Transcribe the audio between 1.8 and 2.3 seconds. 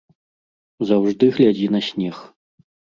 снег.